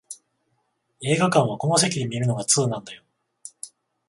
[1.03, 3.03] 映画館はこの席で観るのが通なんだよ